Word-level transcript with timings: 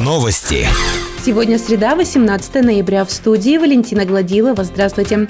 Новости. 0.00 0.66
Сегодня 1.24 1.56
среда, 1.56 1.94
18 1.94 2.54
ноября. 2.56 3.04
В 3.04 3.12
студии 3.12 3.56
Валентина 3.56 4.04
Гладилова. 4.04 4.64
Здравствуйте. 4.64 5.28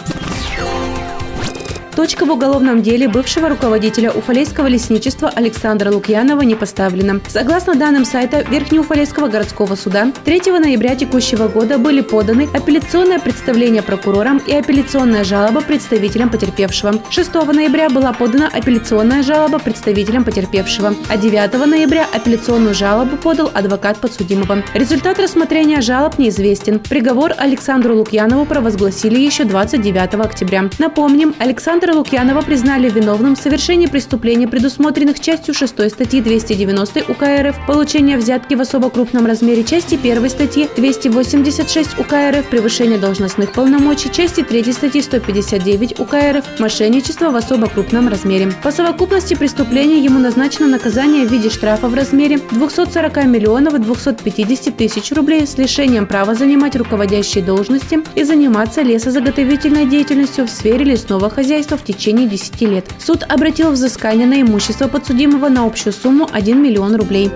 Точка 1.95 2.25
в 2.25 2.31
уголовном 2.31 2.83
деле 2.83 3.07
бывшего 3.07 3.51
руководителя 3.51 4.11
Уфалейского 4.13 4.67
лесничества 4.67 5.29
Александра 5.29 5.93
Лукьянова 5.93 6.41
не 6.41 6.55
поставлена. 6.55 7.21
Согласно 7.29 7.75
данным 7.75 8.07
сайта 8.07 8.41
Верхнеуфалейского 8.49 9.29
городского 9.29 9.75
суда, 9.75 10.11
3 10.25 10.41
ноября 10.59 10.97
текущего 10.97 11.49
года 11.49 11.77
были 11.77 12.01
поданы 12.01 12.49
апелляционное 12.55 13.19
представление 13.19 13.83
прокурором 13.83 14.39
и 14.39 14.55
апелляционная 14.55 15.23
жалоба 15.23 15.61
представителям 15.61 16.31
потерпевшего. 16.31 16.95
6 17.11 17.35
ноября 17.35 17.91
была 17.91 18.15
подана 18.15 18.49
апелляционная 18.51 19.23
жалоба 19.23 19.59
представителям 19.59 20.25
потерпевшего, 20.25 20.95
а 21.11 21.17
9 21.19 21.67
ноября 21.67 22.07
апелляционную 22.11 22.75
жалобу 22.75 23.19
подал 23.19 23.51
адвокат 23.53 23.99
подсудимого. 23.99 24.63
Результат 24.73 25.19
рассмотрения 25.19 25.83
жалоб 25.83 26.19
неизвестен. 26.19 26.79
Приговор 26.79 27.35
Александру 27.37 27.97
Лукьянову 27.97 28.47
провозгласили 28.47 29.21
еще 29.21 29.45
29 29.45 30.15
октября. 30.15 30.71
Напомним, 30.79 31.35
Александр 31.39 31.82
Александра 31.83 31.99
Лукьянова 31.99 32.43
признали 32.43 32.89
виновным 32.89 33.35
в 33.35 33.41
совершении 33.41 33.87
преступлений, 33.89 34.47
предусмотренных 34.47 35.19
частью 35.19 35.53
6 35.53 35.91
статьи 35.91 36.21
290 36.21 37.07
УК 37.09 37.23
РФ 37.41 37.57
«Получение 37.67 38.17
взятки 38.17 38.55
в 38.55 38.61
особо 38.61 38.89
крупном 38.89 39.27
размере», 39.27 39.65
части 39.65 39.97
1 39.97 40.31
статьи 40.31 40.69
286 40.77 41.99
УК 41.99 42.13
РФ 42.31 42.47
«Превышение 42.51 42.99
должностных 42.99 43.51
полномочий», 43.51 44.13
части 44.13 44.45
3 44.45 44.73
статьи 44.73 45.03
159 45.03 45.99
УК 45.99 46.15
РФ 46.15 46.61
«Мошенничество 46.61 47.31
в 47.31 47.37
особо 47.37 47.67
крупном 47.67 48.07
размере». 48.07 48.53
По 48.63 48.71
совокупности 48.71 49.35
преступлений 49.35 50.05
ему 50.05 50.21
назначено 50.21 50.69
наказание 50.69 51.27
в 51.27 51.33
виде 51.33 51.51
штрафа 51.51 51.89
в 51.89 51.95
размере 51.95 52.39
240 52.53 53.25
миллионов 53.25 53.75
и 53.75 53.79
250 53.79 54.77
тысяч 54.77 55.11
рублей 55.11 55.49
с 55.49 55.59
лишением 55.59 56.07
права 56.07 56.37
занимать 56.37 56.77
руководящие 56.77 57.43
должности 57.43 57.99
и 58.15 58.23
заниматься 58.23 58.83
лесозаготовительной 58.83 59.87
деятельностью 59.87 60.47
в 60.47 60.51
сфере 60.51 60.85
лесного 60.85 61.29
хозяйства 61.29 61.72
в 61.77 61.85
течение 61.85 62.29
10 62.29 62.61
лет. 62.63 62.87
Суд 62.99 63.25
обратил 63.29 63.71
взыскание 63.73 64.27
на 64.27 64.41
имущество 64.41 64.89
подсудимого 64.89 65.49
на 65.49 65.67
общую 65.67 65.93
сумму 65.93 66.29
1 66.33 66.63
миллион 66.63 66.97
рублей. 66.97 67.31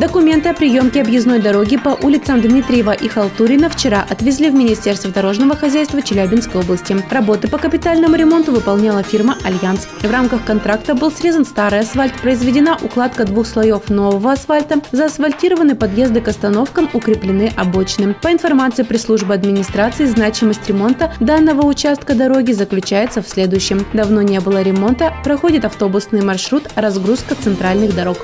Документы 0.00 0.48
о 0.48 0.54
приемке 0.54 1.02
объездной 1.02 1.40
дороги 1.40 1.76
по 1.76 1.90
улицам 1.90 2.40
Дмитриева 2.40 2.92
и 2.92 3.06
Халтурина 3.06 3.68
вчера 3.68 4.06
отвезли 4.08 4.48
в 4.48 4.54
Министерство 4.54 5.10
дорожного 5.10 5.54
хозяйства 5.54 6.00
Челябинской 6.00 6.62
области. 6.62 6.96
Работы 7.10 7.48
по 7.48 7.58
капитальному 7.58 8.16
ремонту 8.16 8.50
выполняла 8.50 9.02
фирма 9.02 9.36
«Альянс». 9.44 9.86
В 10.00 10.10
рамках 10.10 10.46
контракта 10.46 10.94
был 10.94 11.12
срезан 11.12 11.44
старый 11.44 11.80
асфальт, 11.80 12.14
произведена 12.14 12.78
укладка 12.82 13.26
двух 13.26 13.46
слоев 13.46 13.90
нового 13.90 14.32
асфальта, 14.32 14.80
заасфальтированы 14.90 15.74
подъезды 15.74 16.22
к 16.22 16.28
остановкам, 16.28 16.88
укреплены 16.94 17.52
обочины. 17.54 18.14
По 18.14 18.32
информации 18.32 18.84
пресс-службы 18.84 19.34
администрации, 19.34 20.06
значимость 20.06 20.66
ремонта 20.66 21.12
данного 21.20 21.66
участка 21.66 22.14
дороги 22.14 22.52
заключается 22.52 23.20
в 23.20 23.28
следующем. 23.28 23.84
Давно 23.92 24.22
не 24.22 24.40
было 24.40 24.62
ремонта, 24.62 25.12
проходит 25.22 25.66
автобусный 25.66 26.22
маршрут, 26.22 26.68
разгрузка 26.74 27.34
центральных 27.34 27.94
дорог. 27.94 28.16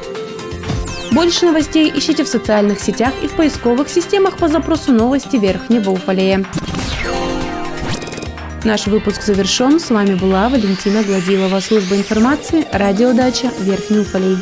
Больше 1.16 1.46
новостей 1.46 1.90
ищите 1.96 2.24
в 2.24 2.28
социальных 2.28 2.78
сетях 2.78 3.14
и 3.22 3.26
в 3.26 3.32
поисковых 3.32 3.88
системах 3.88 4.36
по 4.36 4.48
запросу 4.48 4.92
новости 4.92 5.36
Верхнего 5.36 5.88
Уфалея. 5.88 6.44
Наш 8.64 8.86
выпуск 8.86 9.22
завершен. 9.22 9.80
С 9.80 9.88
вами 9.88 10.14
была 10.14 10.50
Валентина 10.50 11.02
Гладилова, 11.02 11.60
служба 11.60 11.96
информации, 11.96 12.66
радиодача 12.70 13.50
Верхний 13.60 14.00
Уфалей. 14.00 14.36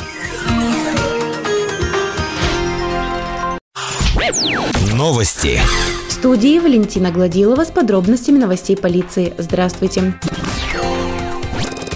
Новости. 4.94 5.60
В 6.08 6.12
студии 6.12 6.58
Валентина 6.58 7.12
Гладилова 7.12 7.62
с 7.62 7.70
подробностями 7.70 8.38
новостей 8.38 8.76
полиции. 8.76 9.32
Здравствуйте. 9.38 10.14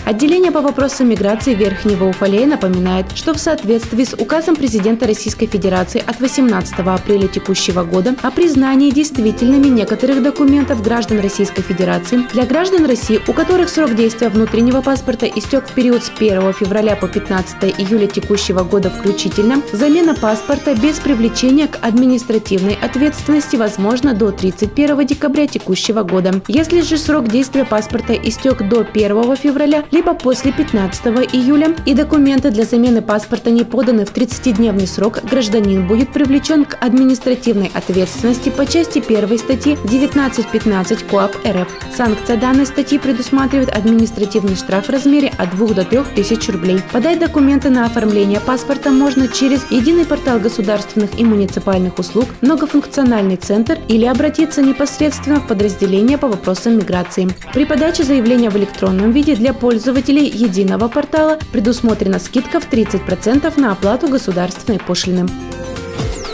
Отделение 0.08 0.50
по 0.50 0.62
вопросам 0.62 1.10
миграции 1.10 1.52
Верхнего 1.52 2.06
Уфалея 2.06 2.46
напоминает, 2.46 3.14
что 3.14 3.34
в 3.34 3.38
соответствии 3.38 4.04
с 4.04 4.14
указом 4.14 4.56
президента 4.56 5.06
Российской 5.06 5.44
Федерации 5.44 6.02
от 6.02 6.18
18 6.18 6.78
апреля 6.78 7.28
текущего 7.28 7.84
года 7.84 8.14
о 8.22 8.30
признании 8.30 8.90
действительными 8.90 9.66
некоторых 9.66 10.22
документов 10.22 10.82
граждан 10.82 11.20
Российской 11.20 11.60
Федерации 11.60 12.22
для 12.32 12.46
граждан 12.46 12.86
России, 12.86 13.20
у 13.28 13.34
которых 13.34 13.68
срок 13.68 13.94
действия 13.94 14.30
внутреннего 14.30 14.80
паспорта 14.80 15.26
истек 15.26 15.68
в 15.68 15.74
период 15.74 16.02
с 16.02 16.10
1 16.18 16.54
февраля 16.54 16.96
по 16.96 17.06
15 17.06 17.64
июля 17.78 18.06
текущего 18.06 18.64
года 18.64 18.88
включительно, 18.88 19.60
замена 19.74 20.14
паспорта 20.14 20.74
без 20.74 21.00
привлечения 21.00 21.68
к 21.68 21.84
административной 21.84 22.78
ответственности 22.80 23.56
возможна 23.56 24.14
до 24.14 24.30
31 24.30 25.06
декабря 25.06 25.46
текущего 25.46 26.02
года. 26.02 26.40
Если 26.48 26.80
же 26.80 26.96
срок 26.96 27.28
действия 27.28 27.66
паспорта 27.66 28.14
истек 28.14 28.66
до 28.66 28.86
1 28.90 29.36
февраля, 29.36 29.84
либо 29.98 30.14
после 30.14 30.52
15 30.52 31.06
июля 31.34 31.74
и 31.84 31.92
документы 31.92 32.52
для 32.52 32.62
замены 32.62 33.02
паспорта 33.02 33.50
не 33.50 33.64
поданы 33.64 34.04
в 34.04 34.12
30-дневный 34.12 34.86
срок, 34.86 35.18
гражданин 35.28 35.88
будет 35.88 36.12
привлечен 36.12 36.64
к 36.64 36.78
административной 36.80 37.68
ответственности 37.74 38.48
по 38.48 38.64
части 38.64 39.02
1 39.04 39.38
статьи 39.38 39.76
19.15 39.82 41.04
КОАП 41.10 41.34
РФ. 41.44 41.68
Санкция 41.96 42.36
данной 42.36 42.66
статьи 42.66 42.96
предусматривает 42.96 43.70
административный 43.70 44.54
штраф 44.54 44.86
в 44.86 44.90
размере 44.90 45.32
от 45.36 45.50
2 45.56 45.74
до 45.74 45.84
3 45.84 45.98
тысяч 46.14 46.48
рублей. 46.48 46.80
Подать 46.92 47.18
документы 47.18 47.68
на 47.68 47.84
оформление 47.84 48.38
паспорта 48.38 48.90
можно 48.90 49.26
через 49.26 49.68
единый 49.68 50.04
портал 50.04 50.38
государственных 50.38 51.18
и 51.18 51.24
муниципальных 51.24 51.98
услуг, 51.98 52.26
многофункциональный 52.40 53.34
центр 53.34 53.76
или 53.88 54.04
обратиться 54.04 54.62
непосредственно 54.62 55.40
в 55.40 55.48
подразделение 55.48 56.18
по 56.18 56.28
вопросам 56.28 56.76
миграции. 56.76 57.28
При 57.52 57.64
подаче 57.64 58.04
заявления 58.04 58.50
в 58.50 58.56
электронном 58.56 59.10
виде 59.10 59.34
для 59.34 59.52
пользователя 59.52 59.87
пользователей 59.88 60.28
единого 60.28 60.88
портала 60.88 61.38
предусмотрена 61.50 62.18
скидка 62.18 62.60
в 62.60 62.68
30% 62.70 63.58
на 63.58 63.72
оплату 63.72 64.08
государственной 64.08 64.78
пошлины. 64.78 65.26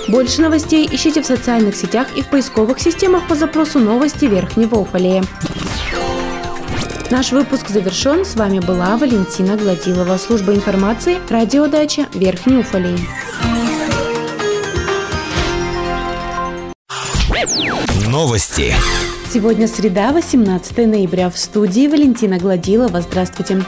Больше 0.09 0.43
новостей 0.43 0.89
ищите 0.91 1.23
в 1.23 1.27
социальных 1.27 1.77
сетях 1.77 2.09
и 2.17 2.23
в 2.23 2.31
поисковых 2.31 2.81
системах 2.81 3.29
по 3.29 3.37
запросу 3.37 3.79
«Новости 3.79 4.25
Верхнего 4.25 4.75
Уфалея». 4.75 5.23
Наш 7.11 7.31
выпуск 7.31 7.69
завершен. 7.69 8.25
С 8.25 8.35
вами 8.35 8.59
была 8.59 8.97
Валентина 8.97 9.57
Гладилова. 9.57 10.17
Служба 10.17 10.53
информации. 10.53 11.19
Радиодача 11.29 12.07
Верхний 12.13 12.57
Уфалей. 12.57 12.99
Новости. 18.09 18.75
Сегодня 19.35 19.67
среда, 19.67 20.13
18 20.13 20.87
ноября. 20.87 21.29
В 21.29 21.37
студии 21.37 21.89
Валентина 21.89 22.39
Гладилова. 22.39 23.01
Здравствуйте. 23.01 23.65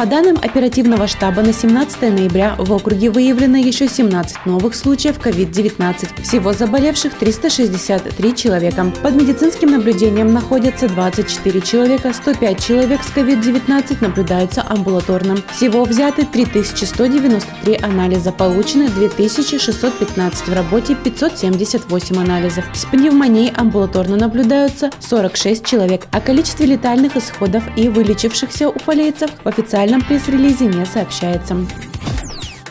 По 0.00 0.06
данным 0.06 0.38
оперативного 0.40 1.06
штаба 1.06 1.42
на 1.42 1.52
17 1.52 2.00
ноября 2.00 2.54
в 2.56 2.72
округе 2.72 3.10
выявлено 3.10 3.58
еще 3.58 3.86
17 3.86 4.46
новых 4.46 4.74
случаев 4.74 5.18
COVID-19. 5.18 6.22
Всего 6.22 6.54
заболевших 6.54 7.12
363 7.18 8.34
человека. 8.34 8.90
Под 9.02 9.14
медицинским 9.14 9.72
наблюдением 9.72 10.32
находятся 10.32 10.88
24 10.88 11.60
человека, 11.60 12.14
105 12.14 12.64
человек 12.64 13.02
с 13.02 13.14
COVID-19 13.14 13.98
наблюдаются 14.00 14.64
амбулаторно. 14.66 15.36
Всего 15.54 15.84
взяты 15.84 16.24
3193 16.24 17.80
анализа, 17.82 18.32
получены 18.32 18.88
2615 18.88 20.48
в 20.48 20.52
работе 20.54 20.94
578 20.94 22.18
анализов. 22.18 22.64
С 22.72 22.86
пневмонией 22.86 23.52
амбулаторно 23.54 24.16
наблюдаются 24.16 24.90
46 25.00 25.62
человек. 25.62 26.06
О 26.10 26.22
количестве 26.22 26.64
летальных 26.64 27.18
исходов 27.18 27.64
и 27.76 27.90
вылечившихся 27.90 28.70
уфалейцев 28.70 29.30
в 29.44 29.46
официальном 29.46 29.89
официальном 29.90 30.02
пресс-релизе 30.02 30.66
не 30.66 30.86
сообщается. 30.86 31.56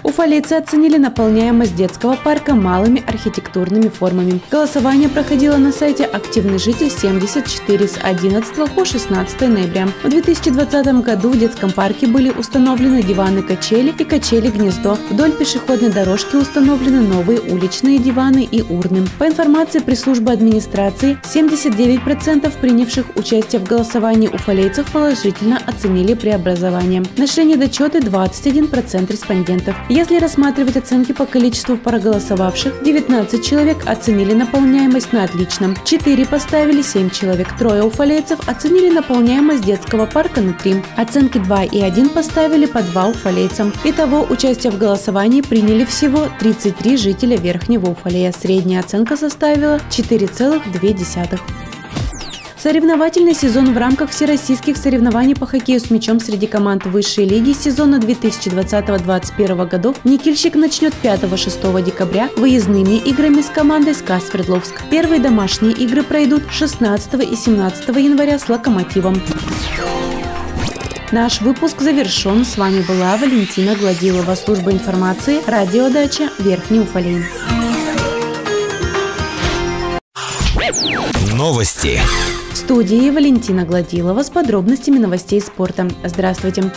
Уфалейцы 0.03 0.53
оценили 0.53 0.97
наполняемость 0.97 1.75
детского 1.75 2.15
парка 2.15 2.55
малыми 2.55 3.03
архитектурными 3.05 3.89
формами. 3.89 4.39
Голосование 4.49 5.09
проходило 5.09 5.57
на 5.57 5.71
сайте 5.71 6.05
«Активный 6.05 6.57
житель 6.57 6.87
74» 6.87 7.87
с 7.87 7.97
11 8.01 8.73
по 8.73 8.85
16 8.85 9.41
ноября. 9.41 9.87
В 10.03 10.09
2020 10.09 11.03
году 11.03 11.29
в 11.29 11.37
детском 11.37 11.71
парке 11.71 12.07
были 12.07 12.29
установлены 12.29 13.03
диваны-качели 13.03 13.93
и 13.97 14.03
качели-гнездо. 14.03 14.97
Вдоль 15.09 15.31
пешеходной 15.31 15.89
дорожки 15.89 16.35
установлены 16.35 17.01
новые 17.01 17.39
уличные 17.39 17.99
диваны 17.99 18.47
и 18.49 18.61
урны. 18.61 19.05
По 19.17 19.27
информации 19.27 19.79
пресс-службы 19.79 20.31
администрации, 20.31 21.17
79% 21.23 22.51
принявших 22.59 23.15
участие 23.15 23.59
в 23.59 23.65
голосовании 23.65 24.27
уфалейцев 24.27 24.91
положительно 24.91 25.59
оценили 25.65 26.13
преобразование. 26.13 27.03
Нашли 27.17 27.43
недочеты 27.43 27.99
21% 27.99 29.11
респондентов. 29.11 29.75
Если 29.89 30.19
рассматривать 30.19 30.77
оценки 30.77 31.13
по 31.13 31.25
количеству 31.25 31.75
проголосовавших, 31.75 32.83
19 32.83 33.43
человек 33.43 33.87
оценили 33.87 34.35
наполняемость 34.35 35.11
на 35.13 35.23
отличном, 35.23 35.75
4 35.83 36.27
поставили 36.27 36.83
7 36.83 37.09
человек, 37.09 37.57
трое 37.57 37.81
уфалейцев 37.81 38.47
оценили 38.47 38.91
наполняемость 38.91 39.65
детского 39.65 40.05
парка 40.05 40.41
на 40.41 40.53
3. 40.53 40.83
Оценки 40.95 41.39
2 41.39 41.63
и 41.63 41.81
1 41.81 42.09
поставили 42.09 42.67
по 42.67 42.83
2 42.83 43.07
уфалейцам. 43.07 43.73
Итого 43.83 44.27
участие 44.29 44.71
в 44.71 44.77
голосовании 44.77 45.41
приняли 45.41 45.85
всего 45.85 46.27
33 46.39 46.95
жителя 46.95 47.37
Верхнего 47.37 47.89
Уфалея. 47.89 48.31
Средняя 48.31 48.81
оценка 48.81 49.17
составила 49.17 49.79
4,2. 49.89 51.68
Соревновательный 52.61 53.33
сезон 53.33 53.73
в 53.73 53.77
рамках 53.77 54.09
всероссийских 54.09 54.75
соревнований 54.75 55.33
по 55.33 55.45
хоккею 55.45 55.79
с 55.79 55.89
мячом 55.89 56.19
среди 56.19 56.45
команд 56.45 56.85
высшей 56.85 57.23
лиги 57.23 57.53
сезона 57.53 57.95
2020-2021 57.95 59.65
годов 59.65 59.95
Никельщик 60.03 60.55
начнет 60.55 60.93
5-6 61.01 61.81
декабря 61.81 62.29
выездными 62.35 62.97
играми 62.97 63.41
с 63.41 63.45
командой 63.45 63.95
СКА 63.95 64.19
Свердловск. 64.19 64.81
Первые 64.91 65.21
домашние 65.21 65.71
игры 65.71 66.03
пройдут 66.03 66.43
16 66.51 67.31
и 67.31 67.35
17 67.37 67.87
января 67.95 68.37
с 68.37 68.49
Локомотивом. 68.49 69.21
Наш 71.13 71.39
выпуск 71.39 71.79
завершен. 71.79 72.43
С 72.43 72.57
вами 72.57 72.81
была 72.81 73.15
Валентина 73.15 73.73
Гладилова, 73.75 74.35
служба 74.35 74.73
информации, 74.73 75.39
радиодача 75.47 76.29
Верхний 76.39 76.81
Уфалей. 76.81 77.23
Новости. 81.39 82.01
В 82.51 82.57
студии 82.57 83.09
Валентина 83.09 83.63
Гладилова 83.63 84.23
с 84.23 84.29
подробностями 84.29 84.97
новостей 84.97 85.39
спорта. 85.39 85.87
Здравствуйте. 86.03 86.69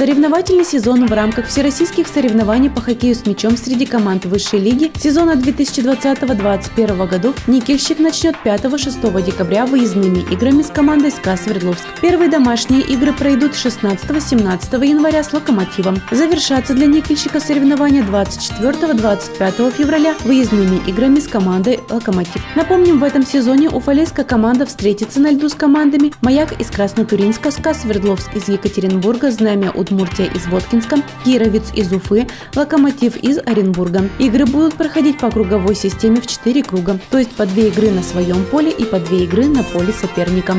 Соревновательный 0.00 0.64
сезон 0.64 1.04
в 1.04 1.12
рамках 1.12 1.48
всероссийских 1.48 2.08
соревнований 2.08 2.70
по 2.70 2.80
хоккею 2.80 3.14
с 3.14 3.26
мячом 3.26 3.58
среди 3.58 3.84
команд 3.84 4.24
высшей 4.24 4.58
лиги 4.58 4.90
сезона 4.98 5.32
2020-2021 5.32 7.06
годов 7.06 7.46
Никельщик 7.46 7.98
начнет 7.98 8.34
5-6 8.42 9.22
декабря 9.22 9.66
выездными 9.66 10.20
играми 10.32 10.62
с 10.62 10.68
командой 10.68 11.10
СКА 11.10 11.36
Свердловск. 11.36 11.84
Первые 12.00 12.30
домашние 12.30 12.80
игры 12.80 13.12
пройдут 13.12 13.52
16-17 13.52 14.86
января 14.86 15.22
с 15.22 15.34
Локомотивом. 15.34 16.00
Завершатся 16.10 16.72
для 16.72 16.86
Никельщика 16.86 17.38
соревнования 17.38 18.02
24-25 18.02 19.70
февраля 19.70 20.14
выездными 20.24 20.80
играми 20.88 21.20
с 21.20 21.28
командой 21.28 21.78
Локомотив. 21.90 22.42
Напомним, 22.56 23.00
в 23.00 23.04
этом 23.04 23.26
сезоне 23.26 23.68
уфалейская 23.68 24.24
команда 24.24 24.64
встретится 24.64 25.20
на 25.20 25.30
льду 25.30 25.50
с 25.50 25.54
командами 25.54 26.14
Маяк 26.22 26.58
из 26.58 26.70
Краснотуринска, 26.70 27.50
СКА 27.50 27.74
Свердловск 27.74 28.34
из 28.34 28.48
Екатеринбурга, 28.48 29.30
Знамя 29.30 29.70
Уд 29.72 29.89
Удмуртия 29.90 30.26
из 30.26 30.46
Воткинска, 30.46 30.98
Кировец 31.24 31.72
из 31.74 31.92
Уфы, 31.92 32.28
Локомотив 32.54 33.16
из 33.16 33.38
Оренбурга. 33.38 34.08
Игры 34.18 34.46
будут 34.46 34.74
проходить 34.74 35.18
по 35.18 35.30
круговой 35.30 35.74
системе 35.74 36.20
в 36.20 36.26
4 36.26 36.62
круга, 36.62 36.98
то 37.10 37.18
есть 37.18 37.32
по 37.32 37.44
2 37.44 37.64
игры 37.64 37.90
на 37.90 38.02
своем 38.02 38.44
поле 38.44 38.70
и 38.70 38.84
по 38.84 39.00
2 39.00 39.18
игры 39.18 39.46
на 39.46 39.64
поле 39.64 39.92
соперника. 39.92 40.54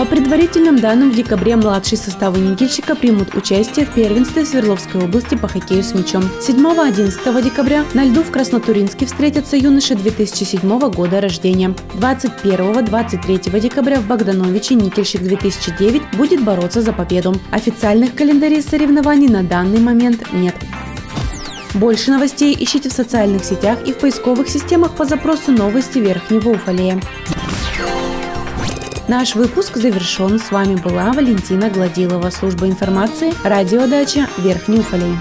По 0.00 0.06
предварительным 0.06 0.78
данным, 0.78 1.10
в 1.10 1.14
декабре 1.14 1.56
младшие 1.56 1.98
составы 1.98 2.38
Никельщика 2.38 2.94
примут 2.96 3.34
участие 3.34 3.84
в 3.84 3.90
первенстве 3.90 4.46
Свердловской 4.46 5.04
области 5.04 5.34
по 5.34 5.46
хоккею 5.46 5.82
с 5.82 5.92
мячом. 5.92 6.22
7-11 6.40 7.42
декабря 7.42 7.84
на 7.92 8.04
льду 8.04 8.22
в 8.22 8.30
Краснотуринске 8.30 9.04
встретятся 9.04 9.58
юноши 9.58 9.94
2007 9.94 10.90
года 10.90 11.20
рождения. 11.20 11.74
21-23 11.98 13.60
декабря 13.60 14.00
в 14.00 14.06
Богдановиче 14.06 14.74
Никельщик 14.76 15.20
2009 15.20 16.16
будет 16.16 16.42
бороться 16.42 16.80
за 16.80 16.94
победу. 16.94 17.34
Официальных 17.50 18.14
календарей 18.14 18.62
соревнований 18.62 19.28
на 19.28 19.42
данный 19.42 19.80
момент 19.80 20.32
нет. 20.32 20.54
Больше 21.74 22.10
новостей 22.10 22.56
ищите 22.58 22.88
в 22.88 22.94
социальных 22.94 23.44
сетях 23.44 23.86
и 23.86 23.92
в 23.92 23.98
поисковых 23.98 24.48
системах 24.48 24.92
по 24.92 25.04
запросу 25.04 25.52
«Новости 25.52 25.98
Верхнего 25.98 26.48
Уфалея». 26.48 26.98
Наш 29.10 29.34
выпуск 29.34 29.76
завершен. 29.76 30.38
С 30.38 30.52
вами 30.52 30.76
была 30.76 31.12
Валентина 31.12 31.68
Гладилова, 31.68 32.30
служба 32.30 32.68
информации, 32.68 33.34
радиодача 33.42 34.28
Уфалей. 34.78 35.16